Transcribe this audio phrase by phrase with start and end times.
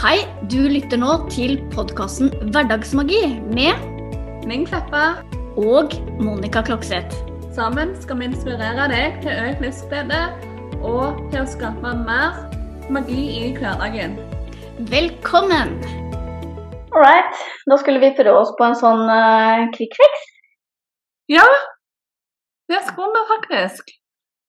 [0.00, 3.18] Hei, du lytter nå til podkasten Hverdagsmagi
[3.52, 3.82] med
[4.48, 5.20] Ming Kleppa.
[5.60, 7.18] og Monica Klokseth.
[7.52, 10.20] Sammen skal vi inspirere deg til økt livsglede
[10.80, 12.38] og til å skape mer
[12.88, 14.16] magi i hverdagen.
[14.88, 15.76] Velkommen!
[16.94, 17.44] All right.
[17.68, 20.24] Da skulle vi prøve oss på en sånn uh, kvikkfiks.
[21.36, 21.44] Ja,
[22.72, 23.92] det skulle vi faktisk.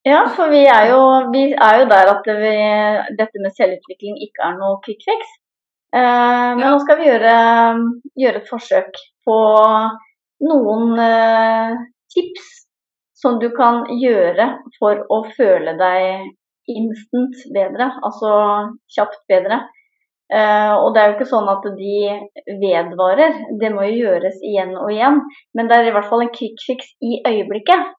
[0.07, 1.03] Ja, for vi er, jo,
[1.35, 2.55] vi er jo der at vi,
[3.19, 5.27] dette med selvutvikling ikke er noe kvikkfiks.
[5.27, 5.37] fix.
[5.37, 5.40] Eh,
[5.93, 6.69] men Ja.
[6.71, 7.35] nå skal vi gjøre,
[8.15, 8.95] gjøre et forsøk
[9.27, 9.37] på
[10.47, 11.75] noen eh,
[12.13, 12.47] tips
[13.21, 14.47] som du kan gjøre
[14.79, 16.31] for å føle deg
[16.71, 18.31] instant bedre, altså
[18.95, 19.59] kjapt bedre.
[20.31, 21.95] Eh, og det er jo ikke sånn at de
[22.61, 25.19] vedvarer, det må jo gjøres igjen og igjen.
[25.53, 27.91] Men det er i hvert fall en quick fix i øyeblikket.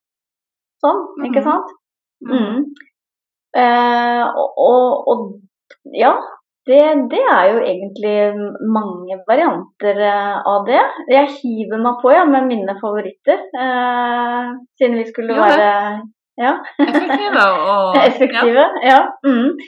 [0.82, 1.44] Sånn, ikke Mhm.
[1.44, 1.68] sant?
[2.24, 2.64] Mm.
[3.54, 5.40] Eh, og, og, og
[5.92, 6.14] ja,
[6.68, 6.80] det,
[7.10, 8.16] det er jo egentlig
[8.70, 10.82] mange varianter eh, av det.
[11.10, 15.72] Jeg hiver meg på ja, med mine favoritter, eh, siden vi skulle jo, være
[16.40, 16.52] ja,
[16.86, 18.66] Effektive og effektive.
[18.86, 19.00] Ja.
[19.26, 19.58] Mm.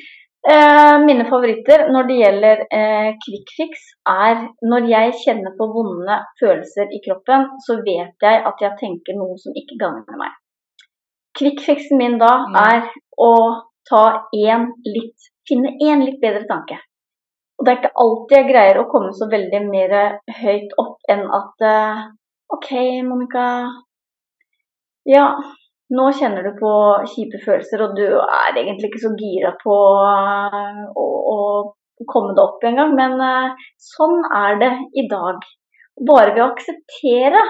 [0.45, 6.19] Eh, mine favoritter når det gjelder eh, quick fix, er når jeg kjenner på vonde
[6.41, 10.35] følelser i kroppen, så vet jeg at jeg tenker noe som ikke gagner meg.
[11.35, 12.59] Quick fixen min da Mm.
[12.61, 13.33] er å
[13.89, 14.05] ta
[14.37, 16.79] én litt Finne én litt bedre tanke.
[17.59, 19.93] Og det er ikke alltid jeg greier å komme så veldig mer
[20.41, 22.01] høyt opp enn at eh,
[22.55, 22.71] OK,
[23.07, 23.47] Monica.
[25.09, 25.27] Ja,
[25.95, 26.73] nå kjenner du på
[27.13, 29.77] kjipe følelser, og du er egentlig ikke så gira på
[30.09, 32.97] eh, å, å komme deg opp engang.
[32.99, 35.45] Men eh, sånn er det i dag.
[36.09, 37.45] Bare ved å akseptere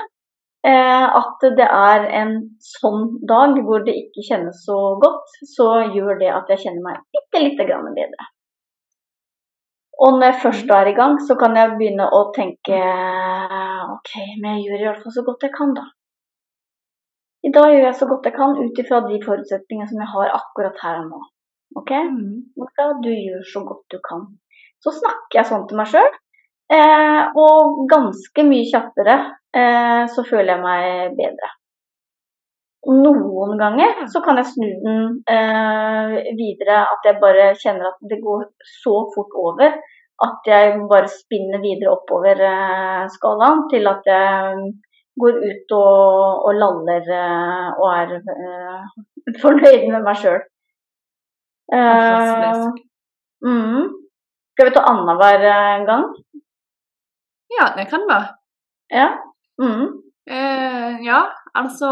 [0.65, 2.31] at det er en
[2.65, 7.03] sånn dag hvor det ikke kjennes så godt, så gjør det at jeg kjenner meg
[7.13, 8.29] bitte lite grann bedre.
[10.05, 14.57] Og når jeg først er i gang, så kan jeg begynne å tenke OK, men
[14.57, 15.85] jeg gjør i hvert fall så godt jeg kan, da.
[17.45, 20.35] I dag gjør jeg så godt jeg kan ut ifra de forutsetningene som jeg har
[20.39, 21.23] akkurat her og nå.
[21.77, 21.93] OK?
[21.93, 22.45] Mm.
[23.05, 24.27] Du gjør så godt du kan.
[24.81, 26.09] Så snakker jeg sånn til meg sjøl.
[26.73, 29.19] Eh, og ganske mye kjappere
[29.53, 31.51] eh, så føler jeg meg bedre.
[32.89, 38.21] Noen ganger så kan jeg snu den eh, videre, at jeg bare kjenner at det
[38.25, 38.47] går
[38.83, 39.77] så fort over
[40.25, 44.69] at jeg bare spinner videre oppover eh, skalaen til at jeg
[45.21, 48.85] går ut og, og laller eh, og er eh,
[49.43, 50.41] fornøyd med meg sjøl.
[51.73, 52.85] Fantastisk.
[53.45, 53.89] mm.
[54.55, 55.49] Skal vi ta annenhver
[55.89, 56.05] gang?
[57.59, 58.33] Ja, det kan være.
[58.91, 59.09] Ja.
[59.63, 60.01] Mm.
[60.31, 61.21] Uh, ja,
[61.55, 61.89] altså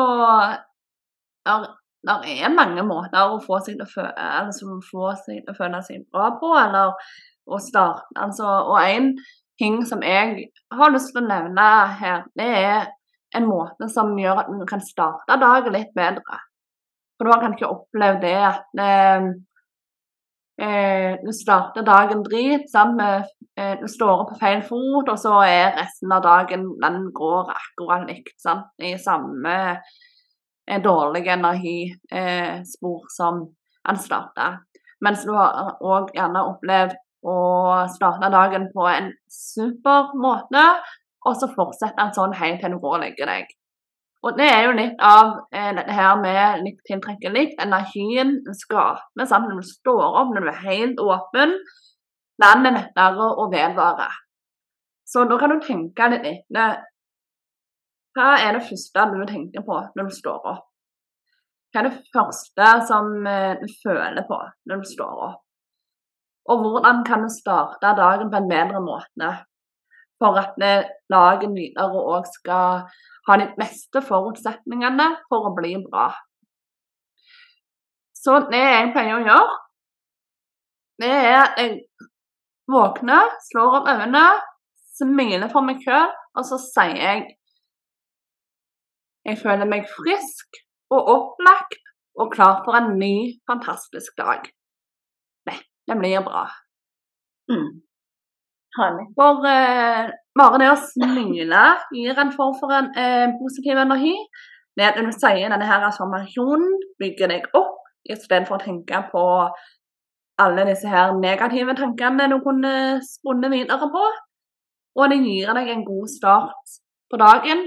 [1.47, 1.67] der,
[2.09, 5.59] der er mange måter å få seg til å føle, altså, få seg til å
[5.59, 6.97] føle seg bra på, eller
[7.47, 8.09] å starte.
[8.17, 9.12] Altså, og en
[9.61, 11.69] ting som jeg har lyst til å nevne
[12.00, 12.91] her, det er
[13.37, 16.41] en måte som gjør at vi kan starte dagen litt bedre.
[17.17, 18.81] For du har kanskje opplevd det at
[20.62, 22.71] eh, eh, du starter dagen drit?
[22.97, 23.25] Med,
[23.56, 28.06] eh, du står på feil fot, og så er resten av dagen den går akkurat
[28.09, 28.39] likt.
[28.41, 28.71] Sant?
[28.78, 29.56] I samme
[30.67, 33.47] eh, dårlige energispor som
[33.89, 34.59] den starta.
[35.03, 37.39] Mens du har òg gjerne opplevd å
[37.91, 40.62] starte dagen på en super måte,
[41.27, 43.50] og så fortsetter en sånn helt til du går og legger deg.
[44.22, 47.59] Og det er jo litt av eh, dette her med litt tiltrekker likt.
[47.62, 49.49] Energien du skaper sant?
[49.49, 51.56] når du står opp, når du er helt åpen.
[52.43, 54.09] Den er lettere å vedvare.
[55.06, 56.82] Så da kan du tenke litt etter.
[58.12, 60.69] Hva er det første du tenker på når du står opp?
[61.72, 64.38] Hva er det første som eh, du føler på
[64.69, 65.41] når du står opp?
[66.53, 69.31] Og hvordan kan du starte dagen på en bedre måte
[70.22, 72.84] for at eh, dagen videre òg skal
[73.28, 76.10] ha de beste forutsetningene for å bli bra.
[78.22, 79.59] Så det jeg pleier å gjøre,
[81.03, 81.78] det er at jeg
[82.70, 84.26] våkner, slår opp øynene,
[84.99, 87.31] smiler for meg sjøl, og så sier jeg
[89.23, 90.58] Jeg føler meg frisk
[90.91, 91.79] og opplagt
[92.19, 94.49] og klar for en ny, fantastisk dag.
[95.47, 95.55] Det,
[95.87, 96.49] det blir bra.
[97.52, 97.69] Mm.
[98.79, 99.07] Herlig.
[99.19, 100.09] For eh,
[100.39, 104.15] bare det å smile gir en form for en eh, positiv energi.
[104.81, 109.25] Når du sier denne her affirmasjonen, bygger deg opp, istedenfor å tenke på
[110.41, 112.73] alle disse her negative tankene du kunne
[113.05, 114.07] spunnet videre på.
[114.97, 116.77] Og det gir deg en god start
[117.13, 117.67] på dagen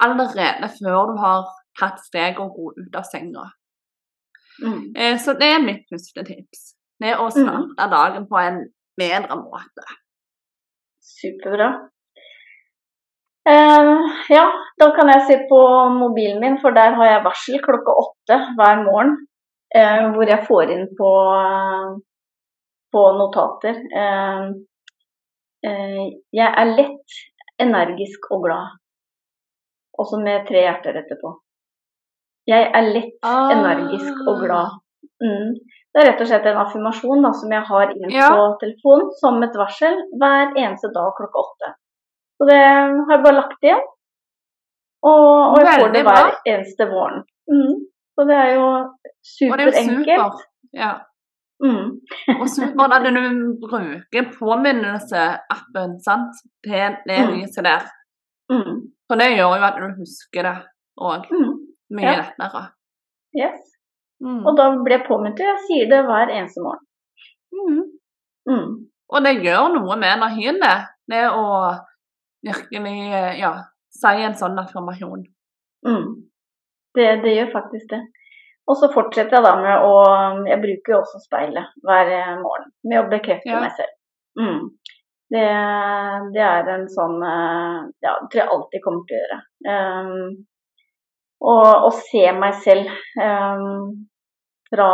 [0.00, 1.48] allerede før du har
[1.78, 3.46] tatt steget og gå ut av senga.
[4.64, 4.92] Mm.
[4.96, 6.70] Eh, så det er mitt første tips.
[7.00, 8.62] Det er å starte dagen på en
[9.00, 9.84] bedre måte.
[11.10, 11.70] Superbra.
[13.50, 13.90] Eh,
[14.34, 14.44] ja,
[14.78, 15.60] da kan jeg se på
[15.96, 19.14] mobilen min, for der har jeg varsel klokka åtte hver morgen.
[19.74, 21.10] Eh, hvor jeg får inn på,
[22.92, 23.76] på notater.
[24.02, 24.48] Eh,
[25.70, 26.04] eh,
[26.34, 27.20] jeg er lett,
[27.62, 28.76] energisk og glad.
[30.00, 31.34] Også med tre hjerter etterpå.
[32.50, 33.50] Jeg er lett, Ah.
[33.52, 34.78] energisk og glad.
[35.22, 35.54] Mm.
[35.92, 38.28] Det er rett og slett en affirmasjon da, som jeg har inn Ja.
[38.30, 41.72] på telefonen som et varsel hver eneste dag klokka åtte.
[42.40, 43.82] Så det har jeg bare lagt igjen.
[45.02, 47.22] Og, og jeg får det hver eneste våren.
[47.50, 47.74] Mm.
[48.16, 48.88] Så det er jo er
[49.24, 49.88] superenkelt.
[49.88, 50.42] super.
[50.72, 50.92] Ja.
[51.62, 52.00] Mm.
[52.40, 53.20] Og supert at du
[53.60, 56.32] bruker påminnelseappen sant,
[56.64, 57.32] til det Mm.
[57.34, 57.82] lyset der.
[58.52, 58.92] Mm.
[59.08, 60.56] For det gjør jo at du husker det
[61.00, 61.52] òg Mm.
[61.90, 62.16] mye Ja.
[62.38, 62.62] lettere.
[63.36, 63.60] Yes.
[64.20, 64.40] Mm.
[64.44, 66.86] Og da blir jeg påminnet, og jeg sier det hver eneste morgen.
[67.56, 67.82] Mm.
[68.50, 68.70] Mm.
[69.10, 70.76] Og det gjør noe med energien, det.
[71.10, 71.44] Det å
[72.46, 72.94] virkelig
[73.40, 73.52] ja,
[73.92, 75.24] si en sånn affirmasjon.
[75.88, 76.08] Mm.
[76.96, 78.00] Det, det gjør faktisk det.
[78.70, 79.94] Og så fortsetter jeg da med å
[80.46, 82.10] Jeg bruker jo også speilet hver
[82.42, 83.62] morgen med å bekrefte Ja.
[83.64, 83.96] meg selv.
[84.38, 84.68] Mm.
[85.30, 85.46] Det,
[86.34, 89.40] det er en sånn eh, Ja, det tror jeg alltid kommer til å gjøre.
[89.70, 90.46] Um,
[91.40, 92.88] og og se meg selv
[93.20, 93.92] um,
[94.70, 94.88] fra,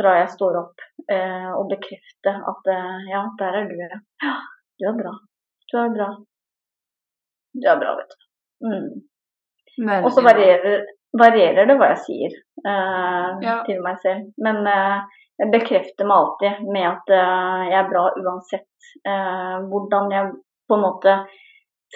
[0.00, 3.76] fra jeg står opp eh, og bekrefte at eh, ja, der er du.
[3.82, 3.98] ja.
[4.24, 4.34] Ja,
[4.80, 5.12] du er bra.
[5.70, 6.08] Du er bra.
[7.58, 8.24] Du er bra, vet du.
[8.68, 10.00] Mm.
[10.02, 10.86] Og så varierer,
[11.18, 12.34] varierer det hva jeg sier
[12.64, 13.60] eh, Ja.
[13.68, 14.32] til meg selv.
[14.42, 20.32] Men jeg bekrefter meg alltid med at jeg er bra uansett eh, hvordan jeg
[20.68, 21.18] på en måte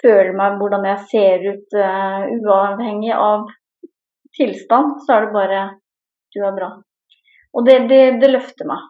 [0.01, 3.45] føler meg, hvordan jeg ser ut, uh, uavhengig av
[4.37, 5.61] tilstand, så er det bare
[6.33, 6.69] du er bra.
[7.53, 8.85] Og det, det, det løfter meg.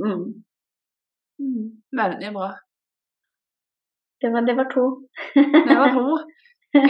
[0.00, 0.26] Mm.
[1.42, 1.64] Mm.
[2.00, 2.50] Veldig bra.
[4.20, 4.84] Det, var, det var to.
[5.34, 6.18] Det var to.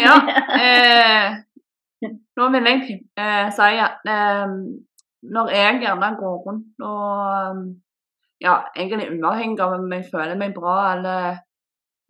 [0.04, 0.16] Ja.
[0.60, 4.56] Eh, nå vil jeg eh, si at eh,
[5.36, 7.62] når jeg gjerne går rundt og
[8.40, 11.40] ja, egentlig uavhengig av om jeg føler meg bra eller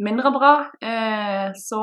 [0.03, 1.83] mindre bra, eh, så,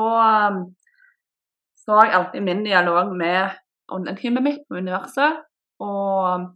[1.88, 3.54] så har jeg alltid min dialog med
[3.92, 5.38] åndetimet mitt på universet.
[5.80, 6.50] Og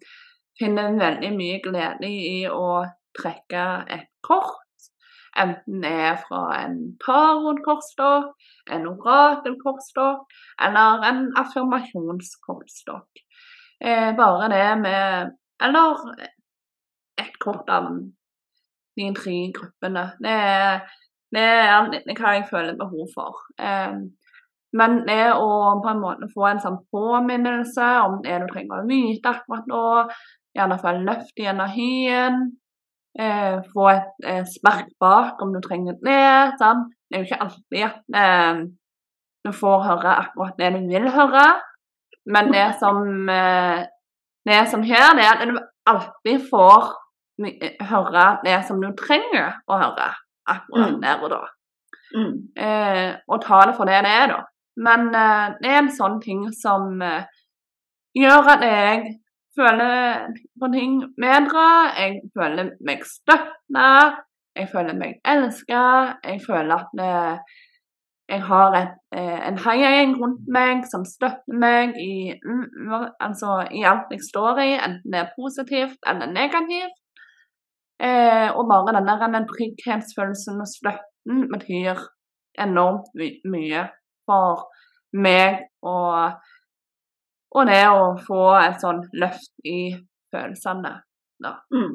[0.60, 2.82] finner veldig mye glede i å
[3.16, 3.62] trekke
[3.96, 4.58] et kort.
[5.32, 8.36] Enten det er fra en tarotkortstokk,
[8.76, 10.36] en orakelkortstokk
[10.68, 13.24] eller en affirmasjonskortstokk.
[13.80, 16.00] Eh, bare det med Eller
[17.22, 17.84] et kort av
[18.98, 20.10] de tre gruppene.
[20.18, 20.80] Det er,
[21.30, 23.44] det er hva jeg føler behov for.
[23.62, 24.02] Eh,
[24.72, 25.48] men det å
[25.84, 29.82] på en måte få en sånn påminnelse om det du trenger å vite akkurat nå,
[30.56, 32.38] gjerne få en løft i energien,
[33.18, 36.56] eh, få et eh, spark bak om du trenger det.
[36.60, 36.86] Sånn.
[37.10, 38.62] Det er jo ikke alltid at eh,
[39.44, 41.46] du får høre akkurat det du vil høre,
[42.32, 43.84] men det som, eh,
[44.48, 45.58] det som skjer, det er at du
[45.90, 46.92] alltid får
[47.88, 50.12] høre det som du trenger å høre
[50.48, 51.00] akkurat Mm.
[51.02, 51.42] der og da
[52.14, 52.32] Mm.
[52.56, 54.42] eh, og ta det for det det er, da.
[54.76, 57.26] Men eh, det er en sånn ting som eh,
[58.16, 59.16] gjør at jeg
[59.56, 60.30] føler
[60.60, 61.66] på ting bedre.
[61.98, 63.90] Jeg føler meg støtta,
[64.56, 65.82] jeg føler meg elska,
[66.24, 67.60] jeg føler at eh,
[68.32, 73.84] jeg har et, eh, en heiagjeng rundt meg som støtter meg i, mm, altså, i
[73.84, 76.96] alt jeg står i, enten det er positivt eller negativt.
[78.02, 82.00] Eh, og bare denne trygghetsfølelsen og støtten betyr
[82.64, 83.84] enormt my mye
[84.26, 84.66] for
[85.12, 86.38] meg og,
[87.56, 89.92] og det å få et sånn løft i
[90.32, 90.94] følelsene.
[91.42, 91.94] Mm.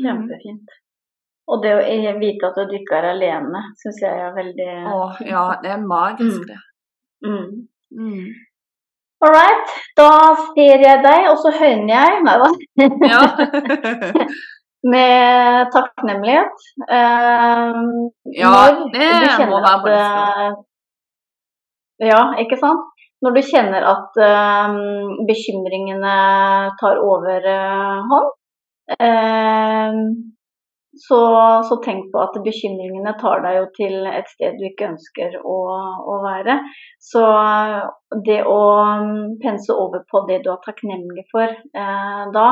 [0.00, 0.74] Kjempefint.
[1.46, 5.44] Og det å vite at du ikke er alene, syns jeg er veldig Åh, ja,
[5.62, 6.46] det er magisk, Mm.
[6.50, 6.60] det.
[7.28, 7.68] mm.
[7.96, 8.26] Mm.
[9.24, 10.08] All right, da
[10.52, 12.48] ser jeg deg, og så høyner jeg Nei da.
[13.08, 13.20] Ja.
[14.92, 16.66] Med takknemlighet.
[16.82, 18.50] Uh, Ja,
[18.92, 20.52] det må være at, på eh,
[22.02, 22.92] Ja, ikke sant?
[23.24, 24.74] Når du kjenner at eh,
[25.28, 26.16] bekymringene
[26.80, 28.32] tar overhånd,
[28.98, 30.00] eh,
[30.96, 31.20] så,
[31.68, 35.56] så tenk på at bekymringene tar deg jo til et sted du ikke ønsker å,
[36.12, 36.58] å være.
[37.02, 37.24] Så
[38.28, 38.60] det å
[39.02, 42.46] mm, pense over på det du er takknemlig for eh, da,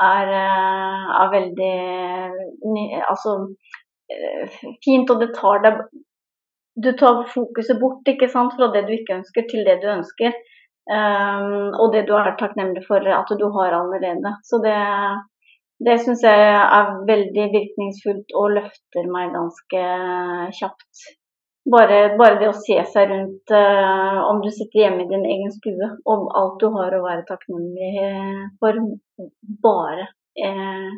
[0.00, 1.74] er, eh, er veldig
[3.08, 3.36] altså,
[4.12, 5.84] eh, fint, og det tar deg
[6.74, 10.32] Du tar fokuset bort ikke sant, fra det du ikke ønsker, til det du ønsker.
[10.90, 14.32] Um, og det du er takknemlig for at du har allerede.
[14.48, 14.78] Så det,
[15.82, 19.80] Det syns jeg er veldig virkningsfullt og løfter meg ganske
[20.58, 21.06] kjapt.
[21.72, 25.50] Bare, bare det å se seg rundt, uh, om du sitter hjemme i din egen
[25.54, 28.06] stue, om alt du har å være takknemlig
[28.62, 28.78] for,
[29.62, 30.06] bare
[30.38, 30.90] uh,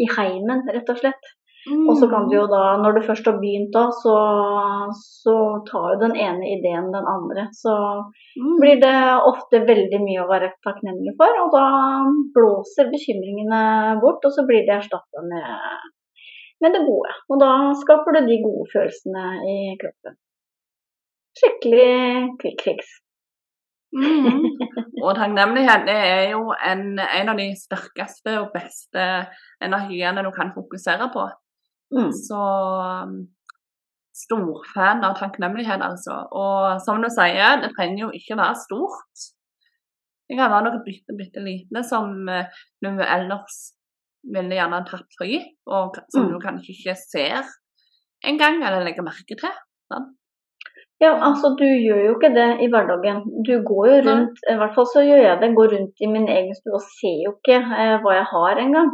[0.00, 1.32] i heimen, rett og slett.
[1.68, 4.14] Og så kan du jo da, når du først har begynt da, så,
[4.96, 5.34] så
[5.68, 7.48] tar jo den ene ideen den andre.
[7.52, 7.74] Så
[8.38, 8.60] Mm.
[8.62, 11.64] blir det ofte veldig mye å være takknemlig for, og da
[12.36, 15.90] blåser bekymringene bort, og så blir de erstatta med,
[16.62, 17.10] med det gode.
[17.28, 17.50] Og da
[17.82, 20.14] skaper du de gode følelsene i kroppen.
[21.40, 22.88] Skikkelig quick fix.
[23.90, 24.44] Mm.
[25.04, 29.06] Og takknemlighet det er jo en, en av de sterkeste og beste
[29.66, 31.24] energiene du kan fokusere på.
[31.90, 32.10] Mm.
[32.14, 32.40] Så
[34.20, 36.16] stor fan av takknemlighet, altså.
[36.36, 39.26] Og som du sier, det trenger jo ikke være stort.
[40.30, 42.46] Det kan være noe bitte, bitte lite som eh,
[42.84, 43.56] du ellers
[44.30, 46.32] ville gjerne tatt for gitt, og som Mm.
[46.34, 47.42] du kanskje ikke ser
[48.22, 49.54] engang, eller legger merke til.
[51.00, 53.22] Ja, altså du gjør jo ikke det i hverdagen.
[53.48, 56.28] Du går jo rundt, i hvert fall så gjør jeg det, går rundt i min
[56.28, 58.90] egen stue og ser jo ikke eh, hva jeg har engang.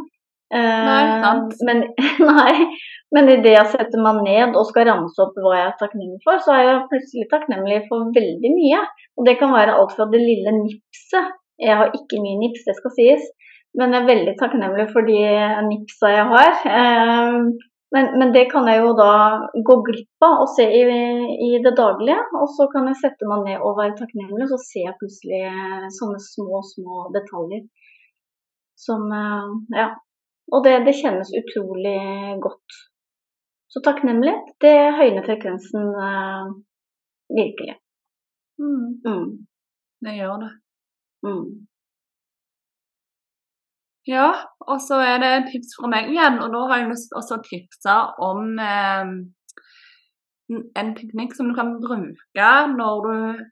[0.54, 1.34] Eh, Nei,
[1.66, 1.82] men,
[2.22, 2.66] nei,
[3.14, 6.42] men idet jeg setter meg ned og skal ramse opp hva jeg er takknemlig for,
[6.44, 8.84] så er jeg plutselig takknemlig for veldig mye.
[9.18, 11.34] Og det kan være alt fra det lille nipset.
[11.62, 13.24] Jeg har ikke mye nips, det skal sies.
[13.76, 15.16] Men jeg er veldig takknemlig for de
[15.68, 16.52] nipsa jeg har.
[16.78, 17.40] Eh,
[17.94, 19.10] men, men det kan jeg jo da
[19.66, 20.80] gå glipp av og se i,
[21.48, 22.18] i det daglige.
[22.40, 25.42] Og så kan jeg sette meg ned og være takknemlig, og så ser jeg plutselig
[25.50, 27.66] eh, sånne små, små detaljer.
[28.86, 29.92] Som eh, Ja.
[30.54, 32.00] Og det, det kjennes utrolig
[32.44, 32.76] godt.
[33.72, 36.52] Så takknemlighet, det høyner frekvensen eh,
[37.38, 37.74] virkelig.
[38.62, 38.84] Mm.
[39.06, 39.30] Mm.
[40.06, 40.52] Det gjør det.
[41.26, 41.48] Mm.
[44.06, 44.28] Ja,
[44.60, 47.34] og så er det et tips fra meg igjen, og da har jeg lyst til
[47.34, 49.10] å tipse om eh,
[50.78, 53.42] en teknikk som du kan bruke når du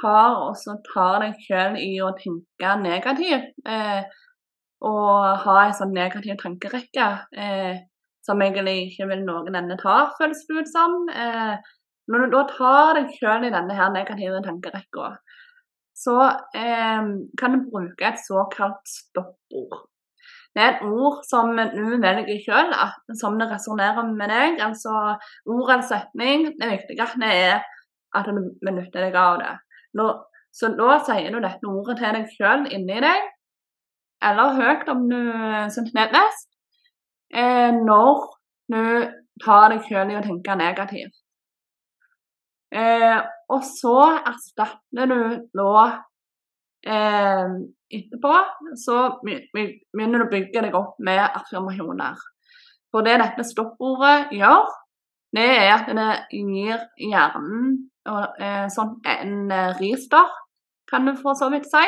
[0.00, 0.56] tar,
[0.88, 3.52] tar deg selv i å tenke negativt.
[3.68, 4.00] Eh,
[4.86, 7.82] og ha en sånn negativ tankerekke eh,
[8.24, 10.96] som egentlig ikke vil noen ende ta, føles det ut som.
[11.08, 11.56] Eh,
[12.10, 15.12] når du da tar deg selv i denne her negative tankerekka,
[16.00, 16.16] så
[16.56, 19.86] eh, kan du bruke et såkalt stoppord.
[20.50, 22.72] Det er et ord som du velger selv,
[23.20, 24.56] som det resonnerer med deg.
[24.64, 24.94] Altså
[25.46, 26.48] ord eller setning.
[26.58, 27.60] Det viktigste er
[28.18, 29.52] at du benytter deg av det.
[30.00, 30.08] Nå,
[30.50, 33.28] så da sier du dette ordet til deg selv inni deg,
[34.22, 35.18] eller høyt om du
[35.72, 36.28] syns det er
[37.32, 38.26] eh, når
[38.70, 38.82] du
[39.44, 41.14] tar deg selv i å tenke negativt.
[42.70, 43.18] Eh,
[43.50, 43.96] og så
[44.30, 45.20] erstatter du
[45.58, 45.70] nå
[46.86, 47.54] eh,
[47.90, 48.34] etterpå
[48.78, 52.20] så be- be- begynner du å bygge deg opp med affirmasjoner.
[52.90, 54.68] For det dette stoppordet gjør,
[55.34, 57.74] det er at det gir hjernen
[58.10, 60.38] og, eh, sånn en eh, restart,
[60.90, 61.84] kan du for så vidt si,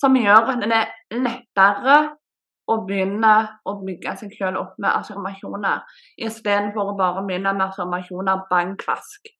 [0.00, 1.98] som gjør at det er lettere
[2.66, 3.34] å begynne
[3.68, 5.84] å bygge seg selv opp med affirmasjoner,
[6.18, 9.30] istedenfor å bare begynne med affirmasjoner bang klask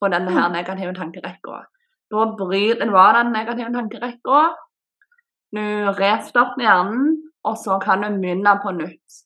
[0.00, 1.62] på denne her negative tankerekka.
[2.10, 4.44] Da bryter du av den negative tankerekka,
[5.54, 5.64] du
[5.98, 9.24] restarter hjernen, og så kan du begynne på nytt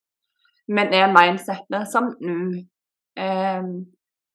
[0.74, 2.36] med det mindsettet som nå
[3.20, 3.66] eh,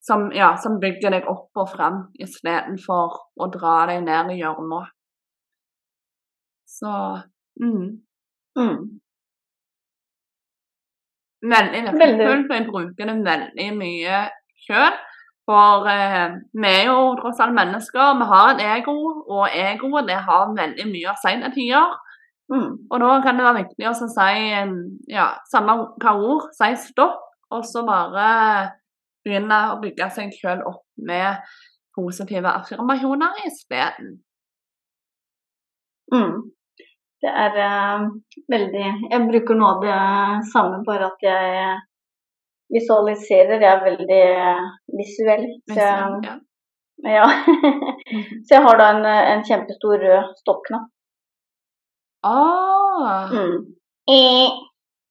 [0.00, 4.94] som, ja, som bygger deg opp og frem istedenfor å dra deg ned i hjørnet.
[6.80, 6.92] Så
[7.60, 7.88] mm,
[8.58, 9.00] Mm.
[11.42, 14.18] veldig virkningsfullt, For jeg bruker det veldig mye
[14.66, 14.98] sjøl.
[15.48, 18.96] For eh, vi er jo tross alt mennesker, vi har et ego,
[19.34, 21.96] og egoet det har veldig mye å si til tider.
[22.52, 22.70] Mm.
[22.90, 24.76] Og da kan det være viktig å si eh,
[25.16, 28.28] ja, samme hva ord, si stopp, og så bare
[29.24, 31.40] begynne å bygge seg selv opp med
[31.96, 34.18] positive affirmasjoner isteden.
[36.12, 36.50] Mm.
[37.22, 38.04] Det er eh,
[38.48, 39.96] veldig Jeg bruker av det
[40.52, 41.78] samme, bare at jeg
[42.72, 43.60] visualiserer.
[43.60, 44.62] Jeg er veldig eh,
[45.00, 45.44] visuell.
[45.68, 46.38] Så jeg,
[47.04, 47.18] Ja.
[47.18, 47.26] ja.
[48.46, 50.88] så jeg har da en, en kjempestor rød stoppknapp.
[52.22, 53.64] Ah, Mm.
[54.10, 54.48] Eh,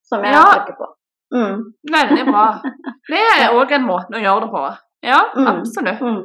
[0.09, 0.43] Som jeg Ja.
[0.53, 0.87] trykker på.
[1.33, 1.73] Mm.
[1.93, 2.45] veldig bra.
[3.09, 4.61] Det er òg en måte å gjøre det på.
[5.05, 5.47] Ja, Mm.
[5.47, 6.01] absolutt.
[6.01, 6.23] Mm.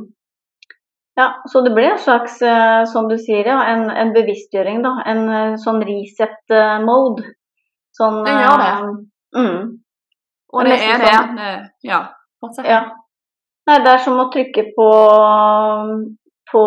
[1.17, 4.97] Ja, så det blir en slags, eh, som du sier, ja, en, en bevisstgjøring, da.
[5.07, 7.23] En eh, sånn reset-mode.
[7.95, 8.73] Sånn Det gjør det.
[8.73, 8.95] eh,
[9.35, 9.63] Mm.
[10.55, 11.39] Og Det det er det sånn.
[11.83, 12.01] Ja,
[12.41, 12.67] fortsett.
[12.71, 12.83] Ja.
[13.67, 14.89] Nei, det er som å trykke på
[16.53, 16.63] på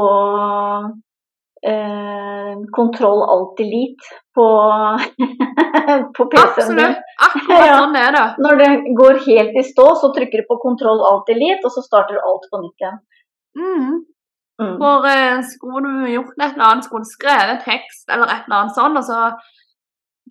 [1.64, 4.46] eh, kontroll alltid lit på,
[6.18, 6.50] på PC-en.
[6.50, 6.98] Absolutt.
[7.28, 7.78] Akkurat Ja.
[7.80, 8.26] sånn er det.
[8.44, 11.82] Når det går helt i stå, så trykker du på kontroll alt elite, og så
[11.86, 13.00] starter alt på nytt igjen.
[13.58, 13.96] Mm.
[14.58, 14.78] Mm.
[14.82, 18.58] For eh, skulle du gjort et eller annet, skulle du skrevet tekst eller et eller
[18.64, 19.20] annet sånn, og så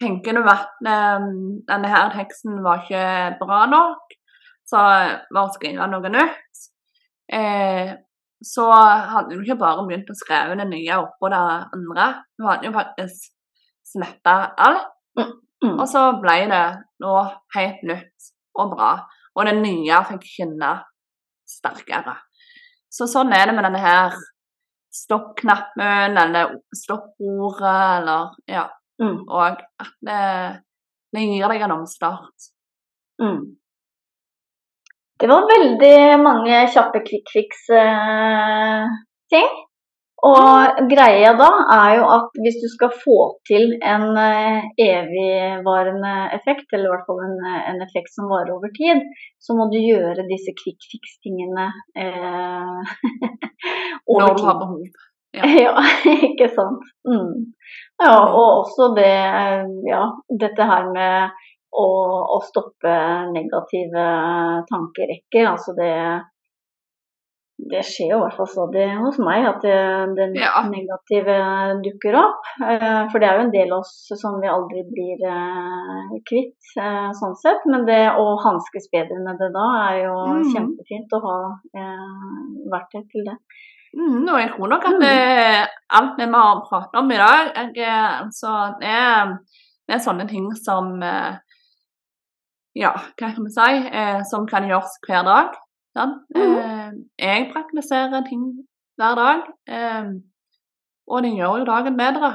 [0.02, 1.28] tenker du at eh,
[1.68, 3.04] denne her teksten var ikke
[3.38, 4.16] bra nok,
[4.66, 4.83] så
[5.30, 6.66] bare skrive noe nytt,
[7.33, 7.95] eh,
[8.42, 8.66] så
[9.14, 11.38] hadde du ikke bare begynt å skrive det nye oppå det
[11.78, 12.09] andre.
[12.37, 13.33] Du hadde jo faktisk
[13.95, 14.92] sletta alt,
[15.64, 15.78] Mm.
[15.80, 16.64] og så ble det
[17.00, 17.23] noe
[17.54, 18.26] helt nytt
[18.61, 18.90] og bra.
[19.37, 20.73] Og det nye fikk skinne
[21.49, 22.12] sterkere.
[22.96, 24.16] Så sånn er det med denne her
[24.96, 28.66] stoppknappen eller stoppordet eller ja.
[29.02, 29.18] Mm.
[29.28, 30.20] Og at det,
[31.12, 32.38] det gir deg en omstart.
[33.20, 33.42] Mm.
[35.20, 37.76] Det var veldig mange kjappe quick fix-ting.
[40.26, 43.16] Og greia da er jo at hvis du skal få
[43.49, 48.54] til en eh, evigvarende effekt, eller i hvert fall en, eh, en effekt som varer
[48.54, 49.02] over tid,
[49.42, 51.66] så må du gjøre disse quick fix-tingene
[52.02, 52.95] eh,
[54.12, 54.80] over Når du har behov.
[54.80, 55.04] behov.
[55.66, 55.75] Ja,
[56.09, 56.85] ikke sant.
[57.04, 57.52] Mm.
[58.00, 59.11] Ja, og også det
[59.85, 60.06] Ja,
[60.40, 61.35] dette her med
[61.76, 61.88] å,
[62.37, 62.95] å stoppe
[63.35, 64.06] negative
[64.71, 65.50] tankerekker.
[65.50, 65.92] Altså det
[67.58, 69.76] Det skjer jo i hvert fall stadig hos meg at det,
[70.18, 70.60] det Ja.
[70.68, 71.36] negative
[71.82, 72.42] dukker opp.
[72.60, 76.60] Eh, For det er jo en del av oss som vi aldri blir eh, kvitt,
[76.76, 77.64] eh, sånn sett.
[77.64, 80.44] Men det å hanskes bedre med det da, er jo Mm.
[80.52, 81.38] kjempefint å ha
[81.80, 82.12] eh,
[82.76, 83.38] verktøy til det.
[83.96, 85.66] Mm, og jeg tror nok at Mm.
[85.96, 89.38] alt vi har pratet om i dag, jeg, eh, altså, det, er,
[89.88, 91.38] det er sånne ting som eh,
[92.76, 93.88] Ja, hva kan vi si?
[93.88, 95.54] Eh, som kan gjøres hver dag.
[95.96, 96.22] Sant?
[96.36, 96.56] Mhm.
[96.60, 96.90] Eh,
[97.24, 98.42] jeg praktiserer ting
[99.00, 100.08] hver dag, eh,
[101.08, 102.32] og det gjør jo dagen bedre.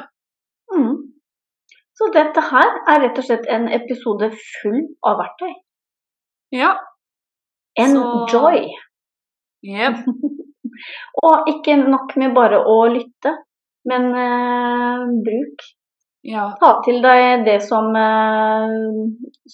[0.73, 0.95] Mm.
[1.97, 5.51] Så dette her er rett og slett en episode full av verktøy.
[6.51, 6.71] Ja.
[7.79, 8.65] Enjoy!
[9.63, 10.01] Yep.
[11.25, 13.35] Og ikke nok med bare å lytte,
[13.85, 15.67] men eh, bruk.
[16.25, 16.47] Ja.
[16.61, 18.73] Ta til deg det som, eh,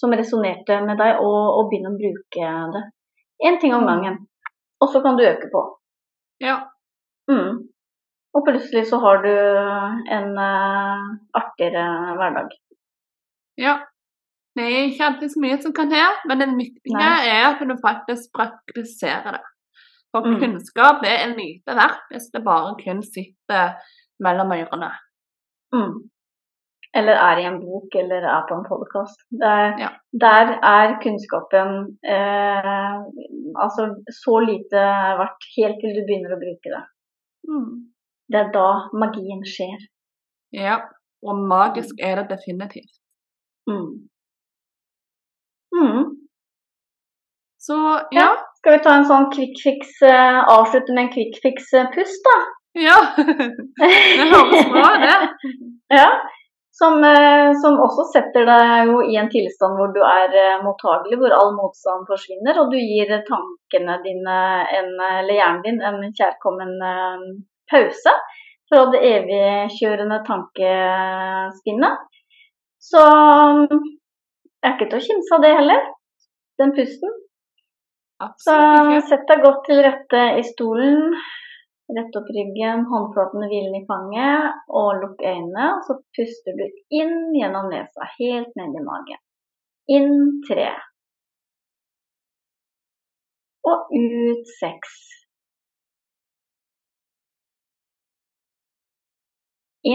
[0.00, 2.84] som resonnerte med deg, og, og begynn å bruke det.
[3.46, 3.88] Én ting om Mm.
[3.88, 4.16] gangen.
[4.80, 5.78] Og så kan du øke på.
[6.40, 6.56] ja.
[7.28, 7.68] Mm.
[8.34, 9.32] Og plutselig så har du
[10.16, 11.84] en uh, artigere
[12.16, 12.48] hverdag.
[13.58, 13.74] Ja.
[14.56, 17.74] Det er ikke alltid så mye som kan til, men det viktige er at du
[17.84, 19.44] faktisk praktiserer det.
[20.12, 20.38] For Mm.
[20.40, 23.74] kunnskap er en lite verdt hvis det bare kun sitter
[24.20, 24.90] mellom ørene.
[25.72, 26.10] Mm.
[26.96, 29.20] Eller er i en bok eller er på en podkast.
[29.82, 29.90] Ja.
[30.24, 31.74] Der er kunnskapen
[32.16, 32.94] eh,
[33.64, 33.90] altså
[34.22, 34.84] så lite
[35.20, 36.84] verdt helt til du begynner å bruke det.
[37.48, 37.68] Mm.
[38.32, 38.68] Det er da
[39.04, 39.84] magien skjer.
[40.56, 40.78] Ja,
[41.24, 42.94] og magisk er det definitivt.
[43.68, 44.08] Mm.
[45.76, 46.04] Mm.
[47.58, 47.76] Så
[48.16, 48.30] ja.
[48.58, 52.38] Skal vi ta en sånn quick fix, eh, avslutte med en quick fix-pust, da?
[52.78, 52.96] Ja.
[54.18, 55.52] Det høres bra ut, det.
[55.98, 56.08] Ja.
[56.78, 61.34] Som, eh, som også setter deg i en tilstand hvor du er eh, mottagelig, hvor
[61.34, 64.36] all motstand forsvinner, og du gir tankene dine,
[64.78, 67.24] en, eller hjernen din, en kjærkommen eh,
[67.72, 68.14] pause
[68.68, 72.04] fra det evigkjørende tankespinnet.
[72.78, 73.02] Så
[73.66, 75.82] det er ikke til å kimse av det heller,
[76.62, 77.18] den pusten.
[78.22, 81.18] Absolutt Så sett deg godt til rette i stolen.
[81.96, 85.68] Rett opp ryggen, håndflatene hvilende i fanget, og lukk øynene.
[85.86, 86.66] Så puster du
[87.00, 89.22] inn gjennom nesa, helt ned i magen.
[89.96, 90.68] Inn tre.
[93.70, 94.98] Og ut seks.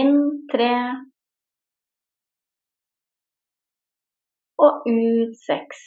[0.00, 0.18] Inn
[0.50, 0.74] tre.
[4.66, 5.86] Og ut seks.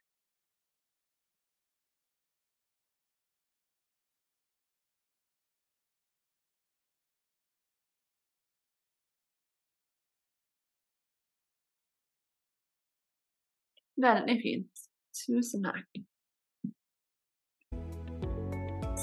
[14.01, 14.85] Veldig fint.
[15.13, 16.01] Tusen takk.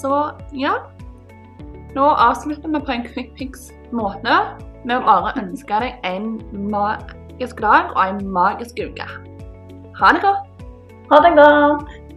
[0.00, 0.14] Så
[0.56, 0.74] ja.
[1.94, 4.40] Nå avslutter vi på en quick fix-måte
[4.84, 6.34] med å bare ønske deg en
[6.72, 9.08] magisk dag og en magisk uke.
[9.98, 10.66] Ha det godt!
[11.11, 12.07] Ha det godt!